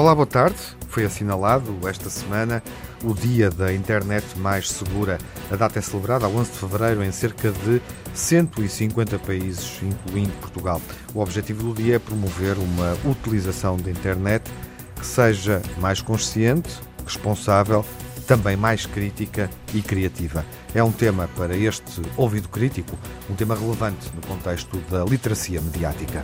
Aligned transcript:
Olá, 0.00 0.14
boa 0.14 0.26
tarde. 0.26 0.56
Foi 0.88 1.04
assinalado 1.04 1.86
esta 1.86 2.08
semana 2.08 2.62
o 3.04 3.12
Dia 3.12 3.50
da 3.50 3.70
Internet 3.70 4.26
Mais 4.38 4.70
Segura. 4.70 5.18
A 5.50 5.56
data 5.56 5.78
é 5.78 5.82
celebrada 5.82 6.24
a 6.24 6.28
11 6.30 6.52
de 6.52 6.56
fevereiro 6.56 7.04
em 7.04 7.12
cerca 7.12 7.52
de 7.52 7.82
150 8.14 9.18
países, 9.18 9.78
incluindo 9.82 10.32
Portugal. 10.40 10.80
O 11.12 11.20
objetivo 11.20 11.64
do 11.64 11.74
dia 11.74 11.96
é 11.96 11.98
promover 11.98 12.56
uma 12.56 12.96
utilização 13.04 13.76
da 13.76 13.90
internet 13.90 14.50
que 14.98 15.04
seja 15.04 15.60
mais 15.76 16.00
consciente, 16.00 16.70
responsável, 17.04 17.84
também 18.26 18.56
mais 18.56 18.86
crítica 18.86 19.50
e 19.74 19.82
criativa. 19.82 20.46
É 20.74 20.82
um 20.82 20.92
tema 20.92 21.28
para 21.36 21.54
este 21.54 22.00
ouvido 22.16 22.48
crítico, 22.48 22.98
um 23.28 23.34
tema 23.34 23.54
relevante 23.54 24.10
no 24.14 24.26
contexto 24.26 24.78
da 24.90 25.04
literacia 25.04 25.60
mediática. 25.60 26.22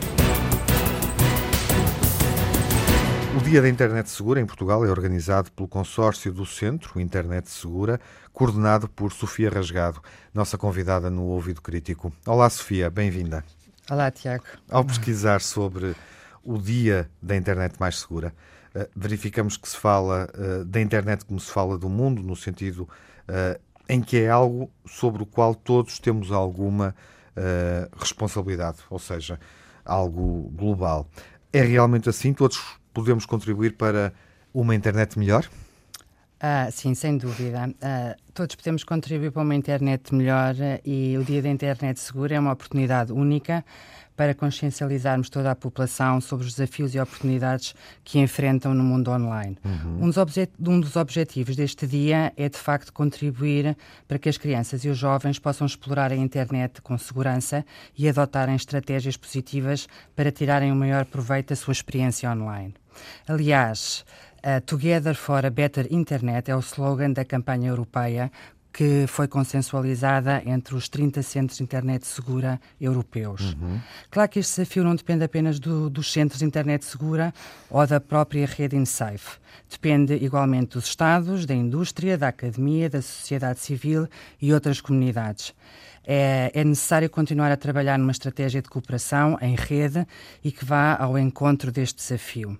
O 3.37 3.39
Dia 3.39 3.61
da 3.61 3.69
Internet 3.69 4.09
Segura 4.09 4.41
em 4.41 4.47
Portugal 4.47 4.83
é 4.83 4.89
organizado 4.89 5.51
pelo 5.51 5.67
consórcio 5.67 6.33
do 6.33 6.43
Centro 6.43 6.99
Internet 6.99 7.47
Segura, 7.51 8.01
coordenado 8.33 8.89
por 8.89 9.13
Sofia 9.13 9.47
Rasgado, 9.47 10.01
nossa 10.33 10.57
convidada 10.57 11.11
no 11.11 11.21
Ouvido 11.21 11.61
Crítico. 11.61 12.11
Olá, 12.25 12.49
Sofia, 12.49 12.89
bem-vinda. 12.89 13.45
Olá, 13.91 14.09
Tiago. 14.09 14.43
Ao 14.67 14.83
pesquisar 14.83 15.39
sobre 15.39 15.95
o 16.43 16.57
Dia 16.57 17.11
da 17.21 17.35
Internet 17.35 17.75
Mais 17.79 17.99
Segura, 17.99 18.33
eh, 18.73 18.89
verificamos 18.95 19.55
que 19.55 19.69
se 19.69 19.77
fala 19.77 20.27
eh, 20.33 20.63
da 20.65 20.81
internet 20.81 21.23
como 21.23 21.39
se 21.39 21.51
fala 21.51 21.77
do 21.77 21.87
mundo, 21.87 22.23
no 22.23 22.35
sentido 22.35 22.89
eh, 23.27 23.59
em 23.87 24.01
que 24.01 24.17
é 24.17 24.29
algo 24.31 24.71
sobre 24.83 25.21
o 25.21 25.27
qual 25.27 25.53
todos 25.53 25.99
temos 25.99 26.31
alguma 26.31 26.95
responsabilidade, 27.95 28.79
ou 28.89 28.97
seja, 28.97 29.39
algo 29.85 30.49
global. 30.55 31.07
É 31.53 31.61
realmente 31.61 32.09
assim? 32.09 32.33
Todos 32.33 32.59
podemos 32.97 33.27
contribuir 33.27 33.73
para 33.73 34.11
uma 34.51 34.73
internet 34.73 35.19
melhor? 35.19 35.47
Ah, 36.39 36.67
sim, 36.71 36.95
sem 36.95 37.15
dúvida. 37.15 37.71
Ah, 37.79 38.15
todos 38.33 38.55
podemos 38.55 38.83
contribuir 38.83 39.31
para 39.31 39.43
uma 39.43 39.53
internet 39.53 40.15
melhor 40.15 40.55
e 40.83 41.15
o 41.15 41.23
Dia 41.23 41.43
da 41.43 41.49
Internet 41.49 41.99
Segura 41.99 42.33
é 42.33 42.39
uma 42.39 42.53
oportunidade 42.53 43.13
única 43.13 43.63
para 44.17 44.33
consciencializarmos 44.33 45.29
toda 45.29 45.51
a 45.51 45.55
população 45.55 46.19
sobre 46.19 46.47
os 46.47 46.55
desafios 46.55 46.95
e 46.95 46.99
oportunidades 46.99 47.75
que 48.03 48.17
enfrentam 48.17 48.73
no 48.73 48.83
mundo 48.83 49.11
online. 49.11 49.57
Uhum. 49.63 50.05
Um, 50.05 50.09
dos 50.09 50.17
um, 50.59 50.79
dos 50.79 50.95
objetivos 50.95 51.55
deste 51.55 51.85
dia 51.85 52.33
é, 52.35 52.49
de 52.49 52.57
facto, 52.57 52.91
contribuir 52.91 53.77
para 54.07 54.17
que 54.17 54.27
as 54.27 54.37
crianças 54.37 54.83
e 54.83 54.89
os 54.89 54.97
jovens 54.97 55.37
possam 55.37 55.67
explorar 55.67 56.11
a 56.11 56.15
internet 56.15 56.81
com 56.81 56.97
segurança 56.97 57.63
e 57.95 58.09
adotarem 58.09 58.55
estratégias 58.55 59.15
positivas 59.15 59.87
para 60.15 60.31
tirarem 60.31 60.71
o 60.71 60.75
maior 60.75 61.05
proveito 61.05 61.49
da 61.49 61.55
sua 61.55 61.73
experiência 61.73 62.29
online. 62.31 62.73
Aliás, 63.27 64.03
uh, 64.37 64.59
Together 64.61 65.13
for 65.13 65.45
a 65.45 65.51
Better 65.51 65.87
Internet 65.91 66.49
é 66.49 66.55
o 66.55 66.59
slogan 66.59 67.11
da 67.11 67.23
campanha 67.23 67.69
europeia 67.69 68.31
que 68.71 69.05
foi 69.07 69.27
consensualizada 69.27 70.41
entre 70.45 70.75
os 70.75 70.87
30 70.87 71.21
centros 71.23 71.57
de 71.57 71.63
internet 71.63 72.05
segura 72.05 72.59
europeus. 72.79 73.53
Uhum. 73.53 73.79
Claro 74.11 74.29
que 74.29 74.39
este 74.39 74.61
desafio 74.61 74.83
não 74.83 74.95
depende 74.95 75.23
apenas 75.23 75.59
do, 75.59 75.89
dos 75.89 76.11
centros 76.11 76.39
de 76.39 76.45
internet 76.45 76.85
segura 76.85 77.33
ou 77.69 77.85
da 77.87 77.99
própria 77.99 78.45
rede 78.45 78.75
InSafe. 78.75 79.37
Depende 79.69 80.13
igualmente 80.13 80.73
dos 80.73 80.85
Estados, 80.85 81.45
da 81.45 81.53
indústria, 81.53 82.17
da 82.17 82.27
academia, 82.27 82.89
da 82.89 83.01
sociedade 83.01 83.59
civil 83.59 84.07
e 84.41 84.53
outras 84.53 84.79
comunidades. 84.79 85.53
É, 86.09 86.51
é, 86.53 86.63
necessário 86.63 87.09
continuar 87.09 87.51
a 87.51 87.57
trabalhar 87.57 87.99
numa 87.99 88.13
estratégia 88.13 88.61
de 88.61 88.69
cooperação 88.69 89.37
em 89.41 89.55
rede 89.55 90.07
e 90.41 90.53
que 90.53 90.63
vá 90.63 90.95
ao 90.95 91.17
encontro 91.19 91.69
deste 91.69 91.97
desafio. 91.97 92.57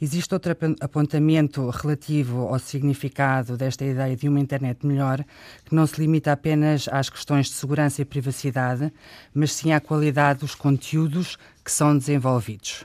Existe 0.00 0.34
outro 0.34 0.54
apontamento 0.80 1.68
relativo 1.70 2.48
ao 2.48 2.58
significado 2.58 3.56
desta 3.56 3.84
ideia 3.84 4.16
de 4.16 4.28
uma 4.28 4.40
internet 4.40 4.86
melhor, 4.86 5.24
que 5.64 5.74
não 5.74 5.86
se 5.86 6.00
limita 6.00 6.32
apenas 6.32 6.88
às 6.88 7.08
questões 7.08 7.46
de 7.46 7.52
segurança 7.52 8.02
e 8.02 8.04
privacidade, 8.04 8.92
mas 9.34 9.52
sim 9.52 9.72
à 9.72 9.80
qualidade 9.80 10.40
dos 10.40 10.54
conteúdos 10.54 11.36
que 11.64 11.70
são 11.70 11.96
desenvolvidos. 11.96 12.84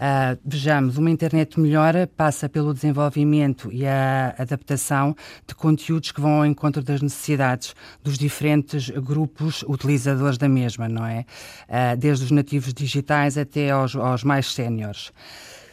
Uh, 0.00 0.40
vejamos, 0.42 0.96
uma 0.96 1.10
internet 1.10 1.60
melhor 1.60 1.92
passa 2.16 2.48
pelo 2.48 2.72
desenvolvimento 2.72 3.70
e 3.70 3.86
a 3.86 4.34
adaptação 4.38 5.14
de 5.46 5.54
conteúdos 5.54 6.10
que 6.10 6.22
vão 6.22 6.38
ao 6.38 6.46
encontro 6.46 6.82
das 6.82 7.02
necessidades 7.02 7.74
dos 8.02 8.16
diferentes 8.16 8.88
grupos 8.88 9.62
utilizadores 9.68 10.38
da 10.38 10.48
mesma, 10.48 10.88
não 10.88 11.04
é? 11.04 11.26
Uh, 11.68 11.98
desde 11.98 12.24
os 12.24 12.30
nativos 12.30 12.72
digitais 12.72 13.36
até 13.36 13.68
aos, 13.72 13.94
aos 13.94 14.24
mais 14.24 14.50
séniores. 14.54 15.12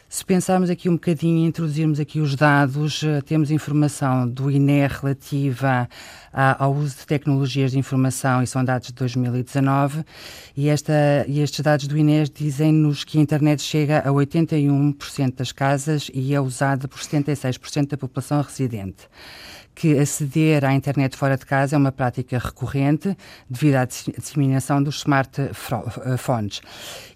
Se 0.09 0.23
pensarmos 0.23 0.69
aqui 0.69 0.87
um 0.87 0.93
bocadinho, 0.93 1.45
introduzirmos 1.45 1.99
aqui 1.99 2.21
os 2.21 2.33
dados, 2.33 3.03
eh, 3.03 3.19
temos 3.21 3.51
informação 3.51 4.25
do 4.25 4.49
INE 4.49 4.87
relativa 4.87 5.89
ao 6.31 6.73
uso 6.73 6.97
de 6.99 7.05
tecnologias 7.05 7.71
de 7.71 7.79
informação 7.79 8.41
e 8.41 8.47
são 8.47 8.63
dados 8.63 8.87
de 8.87 8.93
2019 8.93 10.05
e, 10.55 10.69
esta, 10.69 10.93
e 11.27 11.41
estes 11.41 11.59
dados 11.59 11.87
do 11.87 11.97
INE 11.97 12.23
dizem-nos 12.29 13.03
que 13.03 13.17
a 13.17 13.21
internet 13.21 13.61
chega 13.61 13.99
a 13.99 14.09
81% 14.09 15.35
das 15.35 15.51
casas 15.51 16.09
e 16.13 16.33
é 16.33 16.39
usada 16.39 16.87
por 16.87 16.99
76% 16.99 17.89
da 17.89 17.97
população 17.97 18.41
residente 18.41 19.09
que 19.77 19.99
aceder 19.99 20.65
à 20.65 20.73
internet 20.73 21.15
fora 21.15 21.37
de 21.37 21.45
casa 21.45 21.75
é 21.75 21.77
uma 21.77 21.91
prática 21.91 22.39
recorrente 22.39 23.15
devido 23.47 23.75
à 23.75 23.85
disseminação 23.85 24.81
dos 24.81 24.97
smartphones. 24.97 26.61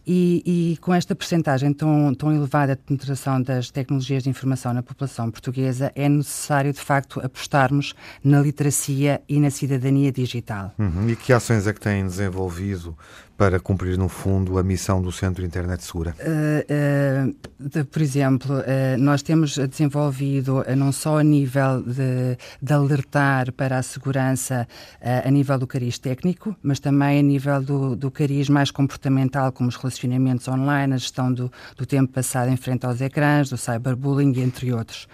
E, 0.05 0.43
e, 0.45 0.77
com 0.77 0.93
esta 0.93 1.15
percentagem 1.15 1.73
tão, 1.73 2.13
tão 2.13 2.31
elevada 2.31 2.75
de 2.75 2.81
penetração 2.83 3.41
das 3.41 3.71
tecnologias 3.71 4.23
de 4.23 4.29
informação 4.29 4.73
na 4.73 4.83
população 4.83 5.31
portuguesa, 5.31 5.91
é 5.95 6.07
necessário, 6.07 6.71
de 6.71 6.79
facto, 6.79 7.19
apostarmos 7.19 7.95
na 8.23 8.39
literacia 8.39 9.21
e 9.27 9.39
na 9.39 9.49
cidadania 9.49 10.11
digital. 10.11 10.71
Uhum. 10.77 11.09
E 11.09 11.15
que 11.15 11.33
ações 11.33 11.65
é 11.65 11.73
que 11.73 11.79
têm 11.79 12.05
desenvolvido 12.05 12.95
para 13.41 13.59
cumprir, 13.59 13.97
no 13.97 14.07
fundo, 14.07 14.59
a 14.59 14.63
missão 14.63 15.01
do 15.01 15.11
Centro 15.11 15.43
Internet 15.43 15.83
Segura? 15.83 16.13
Uh, 16.19 17.27
uh, 17.27 17.35
de, 17.59 17.83
por 17.83 17.99
exemplo, 17.99 18.57
uh, 18.57 18.99
nós 18.99 19.23
temos 19.23 19.57
desenvolvido, 19.57 20.63
não 20.77 20.91
só 20.91 21.17
a 21.17 21.23
nível 21.23 21.81
de, 21.81 22.37
de 22.61 22.71
alertar 22.71 23.51
para 23.51 23.79
a 23.79 23.81
segurança 23.81 24.67
a 25.01 25.31
nível 25.31 25.57
do 25.57 25.65
cariz 25.65 25.97
técnico, 25.97 26.55
mas 26.61 26.79
também 26.79 27.17
a 27.17 27.23
nível 27.23 27.59
do, 27.63 27.95
do 27.95 28.11
cariz 28.11 28.47
mais 28.47 28.69
comportamental, 28.69 29.51
como 29.51 29.69
os 29.69 29.75
relacionamentos 29.75 30.47
online, 30.47 30.93
a 30.93 30.97
gestão 30.97 31.33
do, 31.33 31.51
do 31.75 31.83
tempo 31.83 32.13
passado 32.13 32.51
em 32.51 32.57
frente 32.57 32.85
aos 32.85 33.01
ecrãs, 33.01 33.49
do 33.49 33.57
cyberbullying, 33.57 34.39
entre 34.39 34.71
outros. 34.71 35.07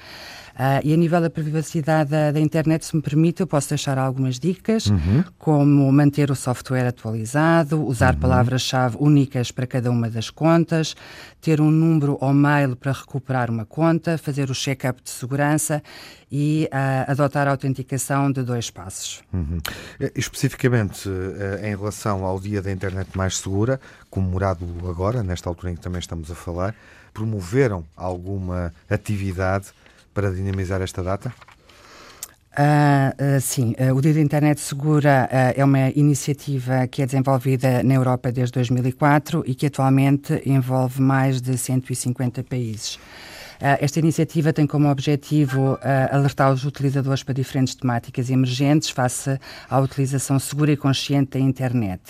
Uh, 0.57 0.81
e 0.83 0.91
a 0.91 0.97
nível 0.97 1.21
da 1.21 1.29
privacidade 1.29 2.09
da, 2.09 2.31
da, 2.31 2.39
internet, 2.39 2.83
se 2.83 2.95
me 2.95 3.01
permite, 3.01 3.41
eu 3.41 3.47
posso 3.47 3.69
deixar 3.69 3.95
algumas 3.99 4.39
dicas, 4.39 4.87
uhum. 4.87 5.23
como 5.37 5.91
manter 5.91 6.31
o 6.31 6.35
software 6.35 6.87
atualizado, 6.87 7.85
usar. 7.85 8.16
Palavras-chave 8.17 8.97
únicas 8.99 9.51
para 9.51 9.67
cada 9.67 9.89
uma 9.91 10.09
das 10.09 10.29
contas, 10.29 10.95
ter 11.41 11.61
um 11.61 11.71
número 11.71 12.17
ou 12.19 12.33
mail 12.33 12.75
para 12.75 12.91
recuperar 12.91 13.49
uma 13.49 13.65
conta, 13.65 14.17
fazer 14.17 14.49
o 14.49 14.53
check-up 14.53 15.01
de 15.01 15.09
segurança 15.09 15.81
e 16.31 16.69
uh, 16.71 17.11
adotar 17.11 17.47
a 17.47 17.51
autenticação 17.51 18.31
de 18.31 18.43
dois 18.43 18.69
passos. 18.69 19.21
Uhum. 19.33 19.59
Especificamente 20.15 21.07
uh, 21.07 21.65
em 21.65 21.75
relação 21.75 22.25
ao 22.25 22.39
Dia 22.39 22.61
da 22.61 22.71
Internet 22.71 23.09
Mais 23.15 23.37
Segura, 23.37 23.79
comemorado 24.09 24.65
agora, 24.89 25.23
nesta 25.23 25.49
altura 25.49 25.71
em 25.71 25.75
que 25.75 25.81
também 25.81 25.99
estamos 25.99 26.29
a 26.29 26.35
falar, 26.35 26.75
promoveram 27.13 27.85
alguma 27.95 28.73
atividade 28.89 29.67
para 30.13 30.31
dinamizar 30.31 30.81
esta 30.81 31.03
data? 31.03 31.33
Uh, 32.57 33.37
uh, 33.37 33.39
sim, 33.39 33.75
uh, 33.79 33.93
o 33.93 34.01
Dia 34.01 34.15
da 34.15 34.19
Internet 34.19 34.59
Segura 34.59 35.29
é 35.55 35.63
uma 35.63 35.89
iniciativa 35.89 36.87
que 36.87 37.03
é 37.03 37.05
desenvolvida 37.05 37.83
na 37.83 37.93
Europa 37.93 38.31
desde 38.31 38.53
2004 38.53 39.43
e 39.45 39.53
que 39.53 39.67
atualmente 39.67 40.41
envolve 40.43 40.99
mais 40.99 41.39
de 41.39 41.55
150 41.55 42.43
países. 42.43 42.97
Ah, 43.59 43.77
esta 43.81 43.99
iniciativa 43.99 44.53
tem 44.53 44.67
como 44.67 44.89
objetivo 44.89 45.79
ah, 45.81 46.15
alertar 46.15 46.51
os 46.51 46.63
utilizadores 46.63 47.23
para 47.23 47.33
diferentes 47.33 47.73
temáticas 47.75 48.29
emergentes 48.29 48.89
face 48.89 49.39
à 49.69 49.79
utilização 49.79 50.37
segura 50.39 50.71
e 50.71 50.77
consciente 50.77 51.31
da 51.31 51.39
internet. 51.39 52.01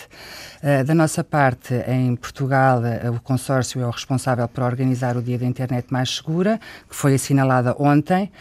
Ah, 0.62 0.84
da 0.84 0.94
nossa 0.94 1.24
parte, 1.24 1.74
em 1.88 2.16
Portugal, 2.16 2.82
o 3.16 3.20
consórcio 3.22 3.82
é 3.82 3.86
o 3.86 3.90
responsável 3.90 4.48
por 4.48 4.64
organizar 4.64 5.16
o 5.16 5.22
Dia 5.22 5.38
da 5.38 5.46
Internet 5.46 5.88
Mais 5.92 6.10
Segura, 6.10 6.60
que 6.90 6.96
foi 6.96 7.16
assinalada 7.16 7.76
ontem, 7.80 8.32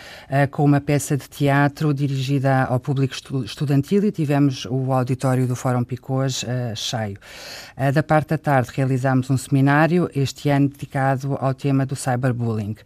com 0.50 0.64
uma 0.64 0.80
peça 0.80 1.16
de 1.16 1.28
teatro 1.28 1.92
dirigida 1.92 2.64
ao 2.64 2.80
público 2.80 3.14
estudantil 3.44 4.04
e 4.04 4.10
tivemos 4.10 4.66
o 4.66 4.92
auditório 4.92 5.46
do 5.46 5.54
Fórum 5.54 5.84
Picôs 5.84 6.44
cheio. 6.74 7.18
Da 7.94 8.02
parte 8.02 8.30
da 8.30 8.38
tarde, 8.38 8.70
realizámos 8.74 9.30
um 9.30 9.36
seminário, 9.36 10.10
este 10.14 10.48
ano 10.48 10.68
dedicado 10.68 11.36
ao 11.40 11.54
tema 11.54 11.84
do 11.84 11.94
cyberbullying. 11.94 12.76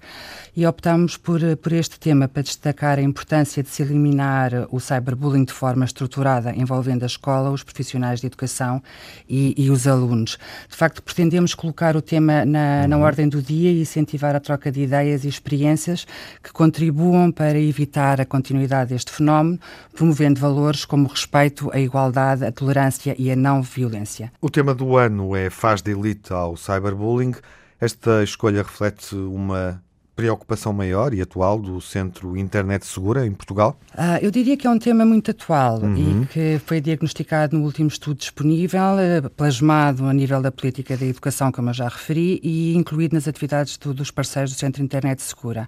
E 0.56 0.66
optámos 0.66 1.16
por, 1.16 1.40
por 1.58 1.72
este 1.72 1.98
tema 1.98 2.28
para 2.28 2.42
destacar 2.42 2.98
a 2.98 3.02
importância 3.02 3.62
de 3.62 3.68
se 3.68 3.82
eliminar 3.82 4.66
o 4.70 4.80
cyberbullying 4.80 5.44
de 5.44 5.52
forma 5.52 5.84
estruturada, 5.84 6.54
envolvendo 6.54 7.02
a 7.02 7.06
escola, 7.06 7.50
os 7.50 7.62
profissionais 7.62 8.20
de 8.20 8.26
educação 8.26 8.82
e, 9.28 9.54
e 9.56 9.70
os 9.70 9.86
alunos. 9.86 10.38
De 10.68 10.76
facto, 10.76 11.02
pretendemos 11.02 11.54
colocar 11.54 11.96
o 11.96 12.02
tema 12.02 12.44
na, 12.44 12.86
na 12.88 12.96
uhum. 12.96 13.02
ordem 13.02 13.28
do 13.28 13.40
dia 13.40 13.70
e 13.70 13.80
incentivar 13.80 14.34
a 14.34 14.40
troca 14.40 14.70
de 14.70 14.82
ideias 14.82 15.24
e 15.24 15.28
experiências 15.28 16.06
que 16.42 16.52
contribuam 16.52 17.30
para 17.30 17.58
evitar 17.58 18.20
a 18.20 18.24
continuidade 18.24 18.90
deste 18.90 19.12
fenómeno, 19.12 19.58
promovendo 19.94 20.40
valores 20.40 20.84
como 20.84 21.06
o 21.06 21.10
respeito, 21.10 21.70
a 21.72 21.78
igualdade, 21.78 22.44
a 22.44 22.52
tolerância 22.52 23.14
e 23.18 23.30
a 23.30 23.36
não 23.36 23.62
violência. 23.62 24.32
O 24.40 24.50
tema 24.50 24.74
do 24.74 24.96
ano 24.96 25.36
é 25.36 25.48
Faz 25.50 25.82
de 25.82 25.92
Elite 25.92 26.32
ao 26.32 26.56
Cyberbullying. 26.56 27.34
Esta 27.80 28.22
escolha 28.22 28.62
reflete 28.62 29.14
uma 29.14 29.82
preocupação 30.20 30.70
maior 30.70 31.14
e 31.14 31.22
atual 31.22 31.58
do 31.58 31.80
Centro 31.80 32.36
Internet 32.36 32.84
Segura 32.84 33.26
em 33.26 33.32
Portugal? 33.32 33.74
Ah, 33.96 34.18
eu 34.20 34.30
diria 34.30 34.54
que 34.54 34.66
é 34.66 34.70
um 34.70 34.78
tema 34.78 35.02
muito 35.02 35.30
atual 35.30 35.78
uhum. 35.78 36.22
e 36.22 36.26
que 36.26 36.60
foi 36.66 36.78
diagnosticado 36.78 37.56
no 37.56 37.64
último 37.64 37.88
estudo 37.88 38.18
disponível, 38.18 38.98
eh, 38.98 39.22
plasmado 39.34 40.04
a 40.04 40.12
nível 40.12 40.42
da 40.42 40.52
política 40.52 40.94
da 40.94 41.06
educação, 41.06 41.50
como 41.50 41.70
eu 41.70 41.74
já 41.74 41.88
referi, 41.88 42.38
e 42.42 42.76
incluído 42.76 43.14
nas 43.14 43.26
atividades 43.26 43.78
do, 43.78 43.94
dos 43.94 44.10
parceiros 44.10 44.52
do 44.52 44.58
Centro 44.58 44.82
Internet 44.82 45.22
Segura. 45.22 45.66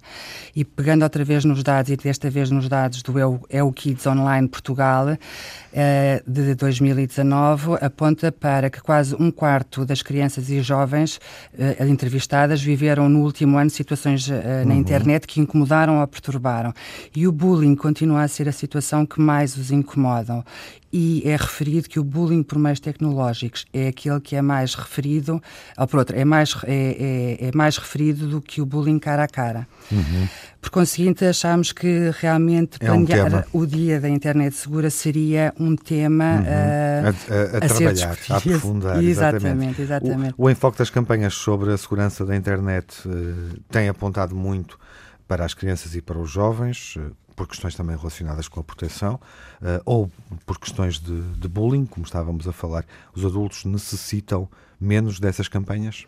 E 0.54 0.66
pegando 0.66 1.02
outra 1.02 1.24
vez 1.24 1.46
nos 1.46 1.62
dados, 1.62 1.90
e 1.90 1.96
desta 1.96 2.28
vez 2.28 2.50
nos 2.50 2.68
dados 2.68 3.02
do 3.02 3.18
EU, 3.18 3.40
EU 3.48 3.72
Kids 3.72 4.06
Online 4.06 4.46
Portugal, 4.46 5.16
eh, 5.72 6.22
de 6.26 6.54
2019, 6.54 7.78
aponta 7.80 8.30
para 8.30 8.68
que 8.68 8.82
quase 8.82 9.16
um 9.18 9.30
quarto 9.30 9.86
das 9.86 10.02
crianças 10.02 10.50
e 10.50 10.60
jovens 10.60 11.18
eh, 11.58 11.86
entrevistadas 11.88 12.60
viveram 12.60 13.08
no 13.08 13.22
último 13.22 13.56
ano 13.56 13.70
situações 13.70 14.30
uh, 14.42 14.66
na 14.66 14.74
uhum. 14.74 14.80
internet 14.80 15.26
que 15.26 15.40
incomodaram 15.40 16.00
ou 16.00 16.06
perturbaram. 16.06 16.72
E 17.14 17.26
o 17.26 17.32
bullying 17.32 17.74
continua 17.74 18.22
a 18.22 18.28
ser 18.28 18.48
a 18.48 18.52
situação 18.52 19.06
que 19.06 19.20
mais 19.20 19.56
os 19.56 19.70
incomodam 19.70 20.44
e 20.92 21.22
é 21.24 21.34
referido 21.36 21.88
que 21.88 21.98
o 21.98 22.04
bullying 22.04 22.42
por 22.42 22.58
meios 22.58 22.78
tecnológicos 22.78 23.64
é 23.72 23.88
aquele 23.88 24.20
que 24.20 24.36
é 24.36 24.42
mais 24.42 24.74
referido, 24.74 25.42
ou 25.78 25.86
por 25.86 26.00
outro, 26.00 26.16
é 26.16 26.24
mais, 26.24 26.54
é, 26.64 27.38
é, 27.40 27.48
é 27.48 27.50
mais 27.54 27.78
referido 27.78 28.28
do 28.28 28.42
que 28.42 28.60
o 28.60 28.66
bullying 28.66 28.98
cara 28.98 29.24
a 29.24 29.28
cara. 29.28 29.66
Uhum. 29.90 30.28
Por 30.60 30.70
conseguinte, 30.70 31.24
achámos 31.24 31.72
que 31.72 32.12
realmente 32.20 32.76
é 32.78 32.86
planear 32.86 33.46
um 33.52 33.62
o 33.62 33.66
dia 33.66 34.00
da 34.00 34.08
internet 34.08 34.54
segura 34.54 34.90
seria 34.90 35.52
um 35.58 35.74
tema 35.74 36.36
uhum. 36.36 36.42
uh, 36.42 36.44
a, 36.44 37.34
a, 37.34 37.54
a, 37.54 37.56
a 37.56 37.68
trabalhar, 37.68 38.18
a 38.28 38.36
aprofundar. 38.36 39.02
Exatamente, 39.02 39.82
exatamente. 39.82 39.82
exatamente. 39.82 40.34
O, 40.36 40.44
o, 40.44 40.50
enfoque 40.50 40.78
das 40.78 40.90
campanhas 40.90 41.34
sobre 41.34 41.72
a 41.72 41.76
segurança 41.78 42.24
da 42.24 42.36
internet 42.36 42.96
uh, 43.06 43.60
tem 43.70 43.88
apontado 43.88 44.31
muito 44.34 44.78
para 45.26 45.44
as 45.44 45.54
crianças 45.54 45.94
e 45.94 46.02
para 46.02 46.18
os 46.18 46.30
jovens, 46.30 46.96
uh, 46.96 47.14
por 47.34 47.46
questões 47.46 47.74
também 47.74 47.96
relacionadas 47.96 48.48
com 48.48 48.60
a 48.60 48.64
proteção 48.64 49.14
uh, 49.14 49.82
ou 49.84 50.10
por 50.44 50.58
questões 50.58 50.98
de, 50.98 51.20
de, 51.38 51.48
bullying, 51.48 51.86
como 51.86 52.04
estávamos 52.04 52.46
a 52.46 52.52
falar, 52.52 52.84
os 53.14 53.24
adultos 53.24 53.64
necessitam 53.64 54.48
menos 54.82 55.20
dessas 55.20 55.48
campanhas? 55.48 56.06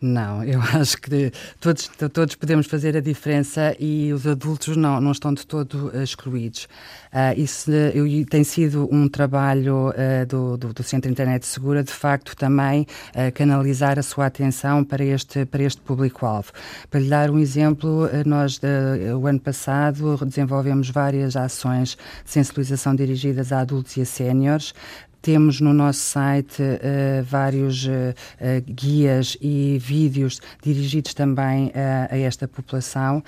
Não, 0.00 0.42
eu 0.42 0.60
acho 0.74 0.96
que 0.98 1.30
todos, 1.60 1.90
todos 2.12 2.34
podemos 2.34 2.66
fazer 2.66 2.96
a 2.96 3.00
diferença 3.00 3.76
e 3.78 4.12
os 4.12 4.26
adultos 4.26 4.76
não, 4.76 5.00
não 5.00 5.12
estão 5.12 5.32
de 5.34 5.46
todo 5.46 5.90
eh, 5.94 6.02
excluídos. 6.02 6.66
Uh, 7.12 7.38
isso 7.38 7.70
eu, 7.70 8.06
tem 8.26 8.44
sido 8.44 8.88
um 8.90 9.08
trabalho 9.08 9.88
uh, 9.90 10.26
do, 10.26 10.56
do, 10.56 10.72
do, 10.72 10.82
Centro 10.82 11.10
Internet 11.10 11.44
Segura, 11.44 11.82
de 11.82 11.92
facto, 11.92 12.36
também 12.36 12.86
canalizar 13.34 13.98
a 13.98 14.02
sua 14.02 14.26
atenção 14.26 14.84
para 14.84 15.04
este, 15.04 15.44
para 15.44 15.62
este 15.62 15.80
público-alvo. 15.80 16.52
Para 16.88 17.00
lhe 17.00 17.08
dar 17.08 17.30
um 17.30 17.38
exemplo, 17.38 18.08
nós, 18.24 18.60
o 19.20 19.26
ano 19.26 19.40
passado, 19.40 20.18
desenvolvemos 20.24 20.90
várias 20.90 21.36
ações 21.36 21.96
de 22.24 22.30
sensibilização 22.30 22.94
dirigidas 22.94 23.52
a 23.52 23.60
adultos 23.60 23.96
e 23.96 24.02
a 24.02 24.06
séniores, 24.06 24.72
temos 25.22 25.60
no 25.60 25.72
nosso 25.72 26.00
site 26.00 26.62
uh, 26.62 27.22
vários 27.24 27.84
uh, 27.84 28.14
guias 28.66 29.36
e 29.40 29.78
vídeos 29.80 30.40
dirigidos 30.62 31.14
também 31.14 31.72
a 32.10 32.16
esta 32.16 32.46
população. 32.48 33.22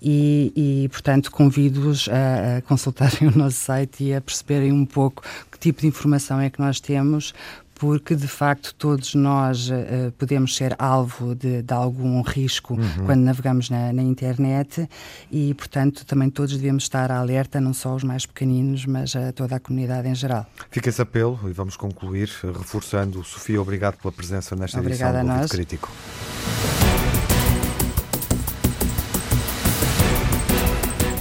E, 0.00 0.52
e 0.54 0.88
portanto, 0.88 1.30
convido-os 1.30 2.08
a, 2.08 2.58
a 2.58 2.62
consultarem 2.62 3.28
o 3.34 3.36
nosso 3.36 3.58
site 3.58 4.04
e 4.04 4.14
a 4.14 4.20
perceberem 4.20 4.72
um 4.72 4.84
pouco 4.84 5.22
que 5.50 5.58
tipo 5.58 5.80
de 5.80 5.86
informação 5.86 6.40
é 6.40 6.50
que 6.50 6.60
nós 6.60 6.80
temos, 6.80 7.32
porque 7.74 8.14
de 8.14 8.28
facto 8.28 8.74
todos 8.74 9.14
nós 9.14 9.68
uh, 9.68 10.12
podemos 10.16 10.54
ser 10.56 10.74
alvo 10.78 11.34
de, 11.34 11.62
de 11.62 11.74
algum 11.74 12.22
risco 12.22 12.74
uhum. 12.74 13.06
quando 13.06 13.20
navegamos 13.20 13.68
na, 13.68 13.92
na, 13.92 14.02
internet 14.02 14.88
e, 15.30 15.52
portanto, 15.54 16.04
também 16.06 16.30
todos 16.30 16.56
devemos 16.56 16.84
estar 16.84 17.10
alerta, 17.10 17.60
não 17.60 17.74
só 17.74 17.94
os 17.94 18.04
mais 18.04 18.26
pequeninos, 18.26 18.86
mas 18.86 19.14
a 19.16 19.32
toda 19.32 19.56
a 19.56 19.60
comunidade 19.60 20.08
em 20.08 20.14
geral. 20.14 20.46
Fica 20.70 20.88
esse 20.88 21.02
apelo 21.02 21.38
e 21.48 21.52
vamos 21.52 21.76
concluir 21.76 22.30
reforçando. 22.42 23.22
Sofia, 23.24 23.60
obrigado 23.60 23.96
pela 23.96 24.12
presença 24.12 24.54
nesta 24.54 24.78
Obrigada 24.78 25.18
edição 25.18 25.34
do 25.34 25.42
Ouvido 25.42 25.50
Crítico. 25.50 25.90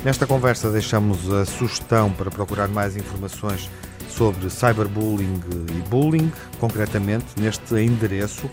Nesta 0.04 0.28
conversa 0.28 0.70
deixamos 0.70 1.32
a 1.32 1.46
sugestão 1.46 2.12
para 2.12 2.30
procurar 2.30 2.68
mais 2.68 2.98
informações 2.98 3.70
sobre 4.18 4.50
cyberbullying 4.50 5.40
e 5.70 5.82
bullying, 5.90 6.32
concretamente 6.60 7.26
neste 7.40 7.82
endereço 7.82 8.50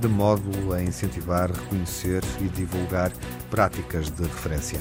de 0.00 0.08
modo 0.08 0.72
a 0.72 0.82
incentivar, 0.82 1.50
reconhecer 1.50 2.22
e 2.40 2.48
divulgar 2.48 3.12
práticas 3.50 4.10
de 4.10 4.22
referência. 4.22 4.80